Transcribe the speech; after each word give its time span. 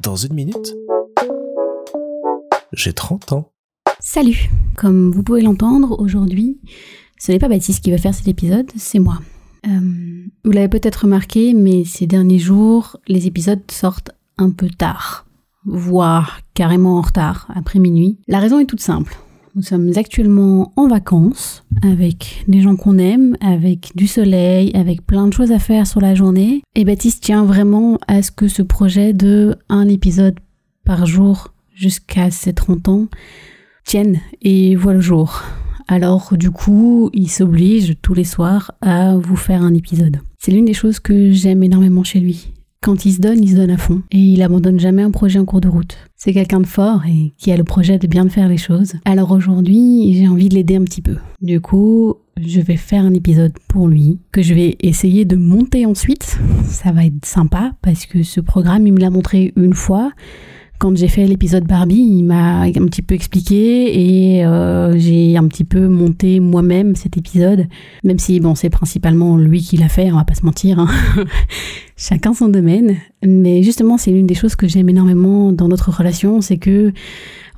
Dans 0.00 0.16
une 0.16 0.34
minute, 0.34 0.74
j'ai 2.72 2.92
30 2.92 3.32
ans. 3.32 3.52
Salut 4.00 4.50
Comme 4.76 5.10
vous 5.10 5.22
pouvez 5.22 5.40
l'entendre, 5.40 5.98
aujourd'hui, 5.98 6.58
ce 7.18 7.32
n'est 7.32 7.38
pas 7.38 7.48
Baptiste 7.48 7.82
qui 7.82 7.90
va 7.90 7.98
faire 7.98 8.14
cet 8.14 8.28
épisode, 8.28 8.70
c'est 8.76 8.98
moi. 8.98 9.20
Euh, 9.66 10.24
vous 10.44 10.50
l'avez 10.50 10.68
peut-être 10.68 11.02
remarqué, 11.02 11.54
mais 11.54 11.84
ces 11.84 12.06
derniers 12.06 12.38
jours, 12.38 12.98
les 13.08 13.26
épisodes 13.26 13.62
sortent 13.70 14.10
un 14.38 14.50
peu 14.50 14.68
tard, 14.68 15.26
voire 15.64 16.40
carrément 16.54 16.98
en 16.98 17.02
retard, 17.02 17.48
après 17.54 17.78
minuit. 17.78 18.18
La 18.28 18.38
raison 18.38 18.58
est 18.58 18.66
toute 18.66 18.80
simple. 18.80 19.16
Nous 19.56 19.62
sommes 19.62 19.90
actuellement 19.96 20.70
en 20.76 20.86
vacances 20.86 21.64
avec 21.82 22.44
des 22.46 22.60
gens 22.60 22.76
qu'on 22.76 22.98
aime, 22.98 23.38
avec 23.40 23.92
du 23.94 24.06
soleil, 24.06 24.70
avec 24.74 25.06
plein 25.06 25.26
de 25.26 25.32
choses 25.32 25.50
à 25.50 25.58
faire 25.58 25.86
sur 25.86 26.02
la 26.02 26.14
journée. 26.14 26.62
Et 26.74 26.84
Baptiste 26.84 27.24
tient 27.24 27.42
vraiment 27.42 27.98
à 28.06 28.20
ce 28.20 28.30
que 28.30 28.48
ce 28.48 28.60
projet 28.60 29.14
de 29.14 29.56
un 29.70 29.88
épisode 29.88 30.38
par 30.84 31.06
jour 31.06 31.54
jusqu'à 31.74 32.30
ses 32.30 32.52
30 32.52 32.88
ans 32.90 33.06
tienne 33.86 34.20
et 34.42 34.76
voit 34.76 34.92
le 34.92 35.00
jour. 35.00 35.42
Alors 35.88 36.36
du 36.36 36.50
coup, 36.50 37.08
il 37.14 37.30
s'oblige 37.30 37.96
tous 38.02 38.12
les 38.12 38.24
soirs 38.24 38.72
à 38.82 39.16
vous 39.16 39.36
faire 39.36 39.62
un 39.62 39.72
épisode. 39.72 40.18
C'est 40.36 40.52
l'une 40.52 40.66
des 40.66 40.74
choses 40.74 41.00
que 41.00 41.32
j'aime 41.32 41.62
énormément 41.62 42.04
chez 42.04 42.20
lui. 42.20 42.52
Quand 42.80 43.04
il 43.04 43.12
se 43.12 43.20
donne, 43.20 43.42
il 43.42 43.50
se 43.50 43.56
donne 43.56 43.70
à 43.70 43.78
fond. 43.78 44.02
Et 44.12 44.18
il 44.18 44.42
abandonne 44.42 44.78
jamais 44.78 45.02
un 45.02 45.10
projet 45.10 45.38
en 45.38 45.44
cours 45.44 45.60
de 45.60 45.68
route. 45.68 45.96
C'est 46.14 46.32
quelqu'un 46.32 46.60
de 46.60 46.66
fort 46.66 47.02
et 47.06 47.32
qui 47.36 47.50
a 47.50 47.56
le 47.56 47.64
projet 47.64 47.98
de 47.98 48.06
bien 48.06 48.28
faire 48.28 48.48
les 48.48 48.56
choses. 48.56 48.94
Alors 49.04 49.32
aujourd'hui, 49.32 50.14
j'ai 50.14 50.28
envie 50.28 50.48
de 50.48 50.54
l'aider 50.54 50.76
un 50.76 50.84
petit 50.84 51.02
peu. 51.02 51.16
Du 51.40 51.60
coup, 51.60 52.14
je 52.40 52.60
vais 52.60 52.76
faire 52.76 53.04
un 53.04 53.14
épisode 53.14 53.52
pour 53.68 53.88
lui, 53.88 54.20
que 54.30 54.42
je 54.42 54.54
vais 54.54 54.76
essayer 54.80 55.24
de 55.24 55.36
monter 55.36 55.86
ensuite. 55.86 56.38
Ça 56.64 56.92
va 56.92 57.04
être 57.04 57.24
sympa 57.24 57.72
parce 57.82 58.06
que 58.06 58.22
ce 58.22 58.40
programme, 58.40 58.86
il 58.86 58.92
me 58.92 59.00
l'a 59.00 59.10
montré 59.10 59.52
une 59.56 59.74
fois 59.74 60.12
quand 60.78 60.96
j'ai 60.96 61.08
fait 61.08 61.26
l'épisode 61.26 61.64
Barbie, 61.64 61.96
il 61.96 62.24
m'a 62.24 62.62
un 62.62 62.86
petit 62.86 63.02
peu 63.02 63.14
expliqué 63.14 64.36
et 64.38 64.44
euh, 64.44 64.96
j'ai 64.98 65.36
un 65.36 65.46
petit 65.48 65.64
peu 65.64 65.88
monté 65.88 66.40
moi-même 66.40 66.94
cet 66.96 67.16
épisode, 67.16 67.66
même 68.04 68.18
si 68.18 68.40
bon 68.40 68.54
c'est 68.54 68.70
principalement 68.70 69.36
lui 69.36 69.62
qui 69.62 69.76
l'a 69.76 69.88
fait, 69.88 70.12
on 70.12 70.16
va 70.16 70.24
pas 70.24 70.34
se 70.34 70.44
mentir, 70.44 70.78
hein. 70.78 70.88
chacun 71.96 72.34
son 72.34 72.48
domaine. 72.48 72.96
Mais 73.24 73.62
justement 73.62 73.96
c'est 73.98 74.10
l'une 74.10 74.26
des 74.26 74.34
choses 74.34 74.56
que 74.56 74.68
j'aime 74.68 74.88
énormément 74.88 75.52
dans 75.52 75.68
notre 75.68 75.90
relation, 75.90 76.40
c'est 76.40 76.58
que 76.58 76.92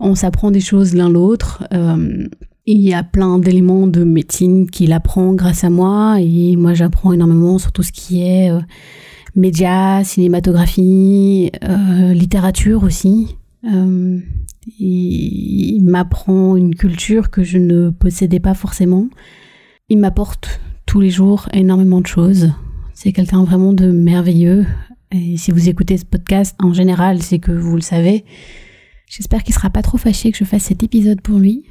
on 0.00 0.14
s'apprend 0.14 0.50
des 0.50 0.60
choses 0.60 0.94
l'un 0.94 1.08
l'autre. 1.08 1.64
Euh, 1.72 2.28
il 2.66 2.80
y 2.82 2.92
a 2.92 3.02
plein 3.02 3.38
d'éléments 3.38 3.86
de 3.86 4.04
médecine 4.04 4.68
qu'il 4.68 4.92
apprend 4.92 5.32
grâce 5.32 5.64
à 5.64 5.70
moi 5.70 6.18
et 6.20 6.54
moi 6.54 6.74
j'apprends 6.74 7.12
énormément 7.12 7.58
sur 7.58 7.72
tout 7.72 7.82
ce 7.82 7.92
qui 7.92 8.22
est 8.22 8.50
euh, 8.50 8.60
médias, 9.34 10.04
cinématographie, 10.04 11.50
euh, 11.64 12.12
littérature 12.12 12.82
aussi. 12.82 13.36
Euh, 13.64 14.18
il, 14.78 15.82
m'apprend 15.82 16.56
une 16.56 16.74
culture 16.74 17.30
que 17.30 17.42
je 17.42 17.58
ne 17.58 17.90
possédais 17.90 18.40
pas 18.40 18.54
forcément. 18.54 19.08
Il 19.88 19.98
m'apporte 19.98 20.60
tous 20.86 21.00
les 21.00 21.10
jours 21.10 21.48
énormément 21.52 22.00
de 22.00 22.06
choses. 22.06 22.52
C'est 22.94 23.12
quelqu'un 23.12 23.44
vraiment 23.44 23.72
de 23.72 23.90
merveilleux. 23.90 24.66
Et 25.12 25.36
si 25.38 25.50
vous 25.50 25.68
écoutez 25.68 25.96
ce 25.96 26.04
podcast 26.04 26.54
en 26.60 26.74
général, 26.74 27.22
c'est 27.22 27.38
que 27.38 27.52
vous 27.52 27.76
le 27.76 27.82
savez. 27.82 28.24
J'espère 29.06 29.42
qu'il 29.42 29.54
sera 29.54 29.70
pas 29.70 29.80
trop 29.80 29.96
fâché 29.96 30.30
que 30.30 30.36
je 30.36 30.44
fasse 30.44 30.64
cet 30.64 30.82
épisode 30.82 31.22
pour 31.22 31.38
lui. 31.38 31.64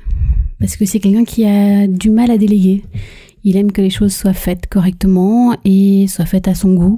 Parce 0.59 0.75
que 0.75 0.85
c'est 0.85 0.99
quelqu'un 0.99 1.25
qui 1.25 1.45
a 1.45 1.85
du 1.85 2.09
mal 2.09 2.31
à 2.31 2.37
déléguer. 2.37 2.83
Il 3.47 3.55
aime 3.55 3.71
que 3.71 3.81
les 3.81 3.89
choses 3.89 4.13
soient 4.13 4.33
faites 4.33 4.67
correctement 4.67 5.55
et 5.63 6.07
soient 6.07 6.25
faites 6.25 6.49
à 6.49 6.53
son 6.53 6.73
goût. 6.73 6.97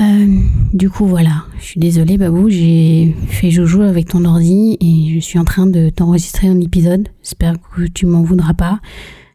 Euh, 0.00 0.38
du 0.72 0.88
coup, 0.88 1.04
voilà. 1.04 1.44
Je 1.58 1.64
suis 1.64 1.78
désolée, 1.78 2.16
Babou. 2.16 2.48
J'ai 2.48 3.14
fait 3.28 3.50
joujou 3.50 3.82
avec 3.82 4.08
ton 4.08 4.24
ordi 4.24 4.78
et 4.80 5.14
je 5.14 5.18
suis 5.20 5.38
en 5.38 5.44
train 5.44 5.66
de 5.66 5.90
t'enregistrer 5.90 6.48
un 6.48 6.58
épisode. 6.58 7.10
J'espère 7.22 7.56
que 7.60 7.82
tu 7.82 8.06
m'en 8.06 8.22
voudras 8.22 8.54
pas. 8.54 8.80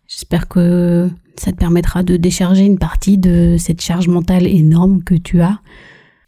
J'espère 0.07 0.47
que 0.47 1.07
ça 1.35 1.51
te 1.51 1.57
permettra 1.57 2.01
de 2.01 2.17
décharger 2.17 2.65
une 2.65 2.79
partie 2.79 3.19
de 3.19 3.57
cette 3.59 3.81
charge 3.81 4.07
mentale 4.07 4.47
énorme 4.47 5.03
que 5.03 5.13
tu 5.13 5.39
as. 5.39 5.59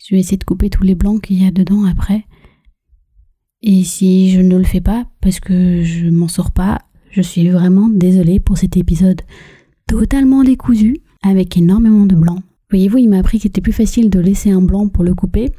Je 0.08 0.14
vais 0.14 0.20
essayer 0.20 0.38
de 0.38 0.44
couper 0.44 0.70
tous 0.70 0.84
les 0.84 0.94
blancs 0.94 1.20
qu'il 1.20 1.42
y 1.42 1.48
a 1.48 1.52
dedans 1.52 1.86
après. 1.86 2.26
Et 3.64 3.84
si 3.86 4.30
je 4.30 4.40
ne 4.40 4.56
le 4.56 4.66
fais 4.66 4.82
pas, 4.82 5.08
parce 5.20 5.40
que 5.40 5.82
je 5.82 6.12
m'en 6.12 6.28
sors 6.28 6.52
pas, 6.52 6.78
je 7.12 7.22
suis 7.22 7.50
vraiment 7.50 7.90
désolée 7.90 8.40
pour 8.40 8.58
cet 8.58 8.78
épisode 8.78 9.22
totalement 9.88 10.44
décousu, 10.44 10.98
avec 11.22 11.58
énormément 11.58 12.06
de 12.06 12.16
blanc. 12.16 12.42
Voyez-vous, 12.70 13.00
il 13.00 13.10
m'a 13.10 13.20
appris 13.20 13.38
qu'il 13.40 13.50
était 13.50 13.62
plus 13.62 13.74
facile 13.74 14.10
de 14.10 14.20
laisser 14.20 14.52
un 14.52 14.62
blanc 14.62 14.88
pour 14.88 15.04
le 15.04 15.14
couper 15.14 15.52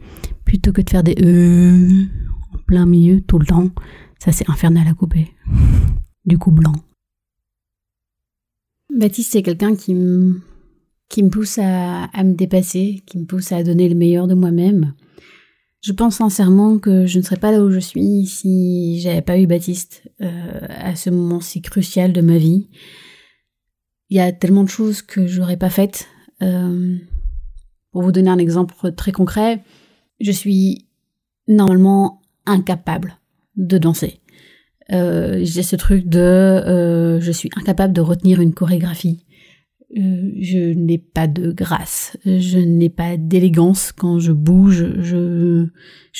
plutôt 0.44 0.72
que 0.72 0.80
de 0.80 0.90
faire 0.90 1.02
des 1.02 1.14
euh 1.22 2.04
en 2.52 2.58
plein 2.66 2.86
milieu 2.86 3.20
tout 3.20 3.38
le 3.38 3.46
temps. 3.46 3.68
Ça, 4.18 4.32
c'est 4.32 4.48
infernal 4.48 4.86
à 4.88 4.94
couper. 4.94 5.30
Du 6.24 6.38
coup, 6.38 6.52
blanc. 6.52 6.74
Baptiste, 8.96 9.32
c'est 9.32 9.42
quelqu'un 9.42 9.74
qui 9.74 9.92
me, 9.92 10.40
qui 11.08 11.24
me 11.24 11.30
pousse 11.30 11.58
à, 11.58 12.08
me 12.22 12.34
dépasser, 12.34 13.02
qui 13.06 13.18
me 13.18 13.24
pousse 13.24 13.50
à 13.50 13.64
donner 13.64 13.88
le 13.88 13.96
meilleur 13.96 14.28
de 14.28 14.34
moi-même. 14.34 14.94
Je 15.82 15.92
pense 15.92 16.16
sincèrement 16.16 16.78
que 16.78 17.06
je 17.06 17.18
ne 17.18 17.24
serais 17.24 17.36
pas 17.36 17.50
là 17.50 17.60
où 17.60 17.70
je 17.70 17.80
suis 17.80 18.24
si 18.26 19.00
j'avais 19.00 19.20
pas 19.20 19.36
eu 19.38 19.48
Baptiste 19.48 20.04
euh, 20.20 20.60
à 20.68 20.94
ce 20.94 21.10
moment 21.10 21.40
si 21.40 21.60
crucial 21.60 22.12
de 22.12 22.20
ma 22.20 22.38
vie. 22.38 22.68
Il 24.08 24.16
y 24.16 24.20
a 24.20 24.30
tellement 24.30 24.62
de 24.62 24.68
choses 24.68 25.02
que 25.02 25.26
j'aurais 25.26 25.56
pas 25.56 25.70
faites 25.70 26.06
euh, 26.40 26.96
pour 27.90 28.02
vous 28.02 28.12
donner 28.12 28.30
un 28.30 28.38
exemple 28.38 28.92
très 28.92 29.10
concret, 29.10 29.64
je 30.20 30.30
suis 30.30 30.86
normalement 31.48 32.22
incapable 32.46 33.18
de 33.56 33.76
danser. 33.76 34.20
Euh, 34.92 35.40
j'ai 35.42 35.64
ce 35.64 35.74
truc 35.74 36.08
de 36.08 37.18
je 37.20 37.32
suis 37.32 37.50
incapable 37.56 37.92
de 37.92 38.00
retenir 38.00 38.40
une 38.40 38.54
chorégraphie. 38.54 39.24
Je 39.94 40.72
n'ai 40.72 40.98
pas 40.98 41.26
de 41.26 41.52
grâce, 41.52 42.16
je 42.24 42.58
n'ai 42.58 42.88
pas 42.88 43.16
d'élégance 43.18 43.92
quand 43.92 44.18
je 44.18 44.32
bouge, 44.32 44.86
je, 45.00 45.66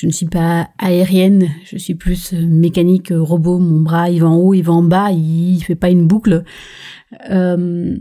ne 0.04 0.10
suis 0.10 0.26
pas 0.26 0.68
aérienne, 0.78 1.48
je 1.64 1.78
suis 1.78 1.94
plus 1.94 2.34
mécanique, 2.34 3.12
robot, 3.14 3.58
mon 3.58 3.80
bras 3.80 4.10
il 4.10 4.20
va 4.20 4.28
en 4.28 4.36
haut, 4.36 4.52
il 4.52 4.62
va 4.62 4.74
en 4.74 4.82
bas, 4.82 5.10
il, 5.10 5.56
il 5.56 5.60
fait 5.62 5.74
pas 5.74 5.88
une 5.88 6.06
boucle. 6.06 6.44
Euh, 7.30 7.96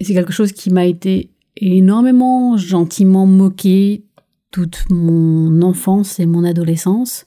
c'est 0.00 0.14
quelque 0.14 0.32
chose 0.32 0.52
qui 0.52 0.70
m'a 0.70 0.84
été 0.84 1.30
énormément 1.56 2.56
gentiment 2.56 3.26
moqué 3.26 4.04
toute 4.50 4.84
mon 4.90 5.62
enfance 5.62 6.20
et 6.20 6.26
mon 6.26 6.44
adolescence. 6.44 7.24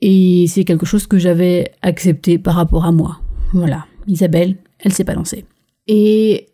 Et 0.00 0.46
c'est 0.48 0.64
quelque 0.64 0.86
chose 0.86 1.06
que 1.06 1.18
j'avais 1.18 1.72
accepté 1.82 2.38
par 2.38 2.54
rapport 2.54 2.86
à 2.86 2.92
moi. 2.92 3.20
Voilà, 3.52 3.86
Isabelle, 4.06 4.56
elle 4.78 4.92
sait 4.92 5.04
pas 5.04 5.14
danser. 5.14 5.44
Et 5.92 6.46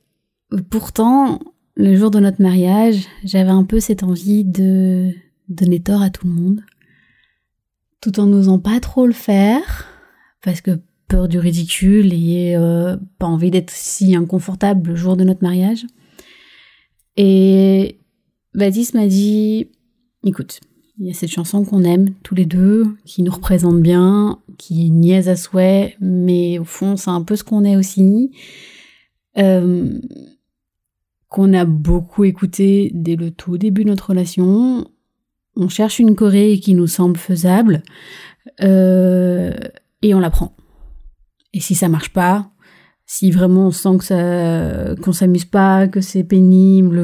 pourtant, 0.70 1.40
le 1.74 1.94
jour 1.94 2.10
de 2.10 2.18
notre 2.18 2.40
mariage, 2.40 3.04
j'avais 3.22 3.50
un 3.50 3.64
peu 3.64 3.80
cette 3.80 4.02
envie 4.02 4.44
de 4.44 5.10
donner 5.50 5.78
tort 5.78 6.00
à 6.00 6.08
tout 6.08 6.26
le 6.26 6.32
monde, 6.32 6.62
tout 8.00 8.18
en 8.18 8.24
n'osant 8.24 8.58
pas 8.58 8.80
trop 8.80 9.06
le 9.06 9.12
faire, 9.12 9.88
parce 10.42 10.62
que 10.62 10.80
peur 11.06 11.28
du 11.28 11.38
ridicule 11.38 12.14
et 12.14 12.56
euh, 12.56 12.96
pas 13.18 13.26
envie 13.26 13.50
d'être 13.50 13.70
si 13.70 14.16
inconfortable 14.16 14.88
le 14.88 14.96
jour 14.96 15.18
de 15.18 15.24
notre 15.24 15.42
mariage. 15.42 15.84
Et 17.18 17.98
Baptiste 18.54 18.94
m'a 18.94 19.06
dit, 19.06 19.68
écoute, 20.24 20.60
il 20.98 21.08
y 21.08 21.10
a 21.10 21.14
cette 21.14 21.30
chanson 21.30 21.62
qu'on 21.62 21.84
aime 21.84 22.08
tous 22.22 22.34
les 22.34 22.46
deux, 22.46 22.86
qui 23.04 23.22
nous 23.22 23.32
représente 23.32 23.82
bien, 23.82 24.38
qui 24.56 24.86
est 24.86 24.90
niaise 24.90 25.28
à 25.28 25.36
souhait, 25.36 25.94
mais 26.00 26.58
au 26.58 26.64
fond 26.64 26.96
c'est 26.96 27.10
un 27.10 27.20
peu 27.22 27.36
ce 27.36 27.44
qu'on 27.44 27.64
est 27.64 27.76
aussi, 27.76 28.30
euh, 29.38 29.98
qu'on 31.28 31.52
a 31.52 31.64
beaucoup 31.64 32.24
écouté 32.24 32.90
dès 32.94 33.16
le 33.16 33.30
tout 33.30 33.58
début 33.58 33.84
de 33.84 33.90
notre 33.90 34.10
relation. 34.10 34.86
On 35.56 35.68
cherche 35.68 35.98
une 35.98 36.14
Corée 36.14 36.58
qui 36.60 36.74
nous 36.74 36.86
semble 36.86 37.16
faisable 37.16 37.82
euh, 38.62 39.52
et 40.02 40.14
on 40.14 40.20
la 40.20 40.30
prend. 40.30 40.54
Et 41.52 41.60
si 41.60 41.74
ça 41.74 41.88
marche 41.88 42.10
pas, 42.10 42.50
si 43.06 43.30
vraiment 43.30 43.68
on 43.68 43.70
sent 43.70 43.98
que 43.98 44.04
ça, 44.04 44.94
qu'on 44.96 45.12
s'amuse 45.12 45.44
pas, 45.44 45.86
que 45.86 46.00
c'est 46.00 46.24
pénible, 46.24 46.96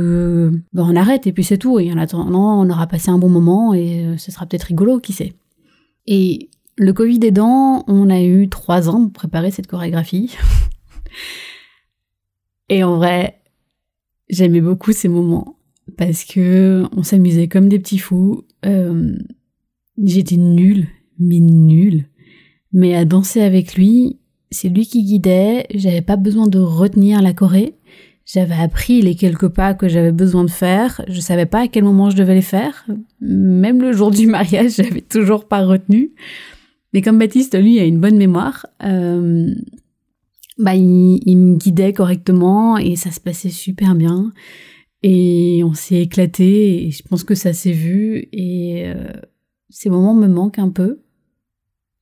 ben 0.73 0.85
on 0.88 0.96
arrête 0.96 1.26
et 1.26 1.32
puis 1.32 1.44
c'est 1.44 1.58
tout. 1.58 1.78
Et 1.78 1.93
en 1.93 1.99
attendant, 1.99 2.61
on 2.61 2.69
aura 2.69 2.87
passé 2.87 3.11
un 3.11 3.19
bon 3.19 3.28
moment 3.28 3.73
et 3.73 4.05
euh, 4.05 4.17
ce 4.19 4.32
sera 4.32 4.46
peut-être 4.46 4.64
rigolo, 4.64 4.99
qui 4.99 5.12
sait. 5.12 5.35
Et 6.06 6.50
le 6.76 6.93
Covid 6.93 7.20
aidant, 7.23 7.85
on 7.87 8.11
a 8.11 8.20
eu 8.20 8.49
trois 8.49 8.88
ans 8.88 9.02
pour 9.02 9.12
préparer 9.12 9.50
cette 9.50 9.69
chorégraphie. 9.69 10.37
et 12.73 12.85
en 12.85 12.97
vrai, 12.97 13.39
j'aimais 14.31 14.63
beaucoup 14.63 14.93
ces 14.93 15.09
moments 15.09 15.59
parce 15.99 16.25
que 16.25 16.85
on 16.97 17.03
s'amusait 17.03 17.47
comme 17.47 17.69
des 17.69 17.79
petits 17.79 17.99
fous. 17.99 18.45
Euh, 18.65 19.15
j'étais 20.03 20.39
nulle, 20.39 20.87
mais 21.19 21.39
nulle. 21.39 22.07
Mais 22.73 22.95
à 22.95 23.05
danser 23.05 23.43
avec 23.43 23.75
lui, 23.75 24.21
c'est 24.51 24.71
lui 24.71 24.87
qui 24.87 25.05
guidait, 25.05 25.67
j'avais 25.75 26.01
pas 26.01 26.17
besoin 26.17 26.47
de 26.47 26.59
retenir 26.59 27.21
la 27.21 27.35
Corée, 27.35 27.75
J'avais 28.25 28.55
appris 28.55 29.03
les 29.03 29.17
quelques 29.17 29.49
pas 29.49 29.75
que 29.75 29.89
j'avais 29.89 30.13
besoin 30.13 30.45
de 30.45 30.51
faire. 30.51 31.03
Je 31.09 31.21
savais 31.21 31.45
pas 31.45 31.65
à 31.65 31.69
quel 31.69 31.85
moment 31.85 32.09
je 32.09 32.17
devais 32.17 32.37
les 32.37 32.41
faire. 32.41 32.87
Même 33.21 33.83
le 33.83 33.93
jour 33.93 34.11
du 34.11 34.27
mariage, 34.27 34.77
j'avais 34.77 35.03
toujours 35.03 35.47
pas 35.47 35.67
retenu. 35.67 36.13
Mais 36.95 37.03
comme 37.03 37.19
Baptiste, 37.19 37.55
lui, 37.59 37.79
a 37.79 37.85
une 37.85 38.01
bonne 38.01 38.17
mémoire, 38.17 38.65
euh, 38.83 39.55
bah, 40.58 40.75
il, 40.75 41.20
il, 41.26 41.37
me 41.37 41.56
guidait 41.56 41.93
correctement 41.93 42.76
et 42.76 42.96
ça 42.96 43.10
se 43.10 43.20
passait 43.20 43.50
super 43.50 43.94
bien. 43.94 44.32
Et 45.02 45.62
on 45.64 45.75
s'est 45.75 46.02
éclaté 46.02 46.87
et 46.87 46.90
je 46.90 47.02
pense 47.02 47.25
que 47.25 47.34
ça 47.34 47.52
s'est 47.52 47.72
vu 47.72 48.28
et 48.32 48.84
euh, 48.87 49.12
ces 49.69 49.90
moments 49.90 50.14
me 50.14 50.28
manquent 50.28 50.60
un 50.60 50.70
peu. 50.70 51.00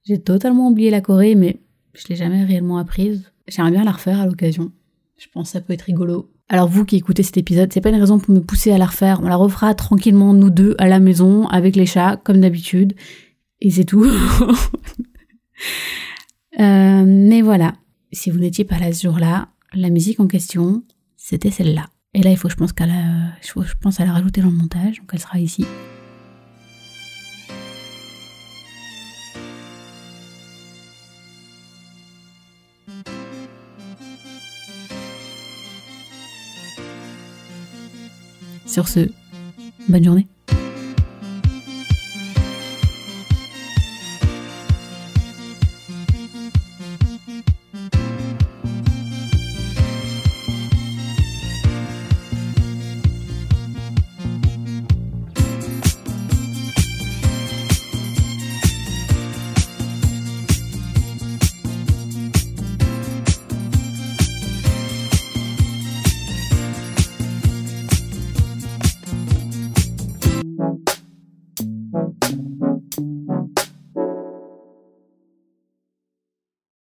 J'ai 0.05 0.21
totalement 0.21 0.69
oublié 0.69 0.91
la 0.91 1.01
Corée, 1.01 1.35
mais 1.35 1.61
je 1.95 2.09
l'ai 2.09 2.17
jamais 2.17 2.45
réellement 2.45 2.79
apprise. 2.79 3.33
J'aimerais 3.49 3.73
bien 3.73 3.85
la 3.85 3.93
refaire 3.93 4.21
à 4.21 4.27
l'occasion. 4.27 4.71
Je 5.17 5.27
pense 5.33 5.49
que 5.49 5.53
ça 5.53 5.61
peut 5.61 5.73
être 5.73 5.83
rigolo. 5.83 6.31
Alors 6.49 6.69
vous 6.69 6.85
qui 6.85 6.97
écoutez 6.97 7.23
cet 7.23 7.37
épisode, 7.37 7.73
c'est 7.73 7.81
pas 7.81 7.91
une 7.91 8.01
raison 8.01 8.19
pour 8.19 8.35
me 8.35 8.41
pousser 8.41 8.73
à 8.73 8.79
la 8.79 8.87
refaire. 8.87 9.21
On 9.23 9.29
la 9.29 9.37
refera 9.37 9.75
tranquillement 9.75 10.35
nous 10.35 10.51
deux 10.51 10.75
à 10.79 10.89
la 10.89 10.99
maison 10.99 11.47
avec 11.47 11.77
les 11.77 11.87
chats 11.87 12.21
comme 12.25 12.41
d'habitude 12.41 12.95
et 13.61 13.71
c'est 13.71 13.85
tout. 13.85 14.05
euh, 16.59 17.05
mais 17.07 17.43
voilà, 17.43 17.75
si 18.13 18.31
vous 18.31 18.39
n'étiez 18.39 18.65
pas 18.65 18.79
là 18.79 18.93
ce 18.93 19.03
jour-là, 19.03 19.49
la 19.73 19.91
musique 19.91 20.21
en 20.21 20.27
question, 20.27 20.83
c'était 21.17 21.51
celle-là. 21.51 21.87
Et 22.15 22.23
là, 22.23 22.31
il 22.31 22.37
faut, 22.37 22.49
je 22.49 22.57
pense, 22.57 22.73
qu'à 22.73 22.87
la, 22.87 23.33
je 23.43 23.75
pense 23.81 24.01
à 24.01 24.05
la 24.05 24.13
rajouter 24.13 24.41
dans 24.41 24.51
le 24.51 24.57
montage, 24.57 24.99
donc 24.99 25.11
elle 25.13 25.21
sera 25.21 25.39
ici. 25.39 25.65
Sur 38.67 38.89
ce, 38.89 39.11
bonne 39.89 40.05
journée. 40.05 40.27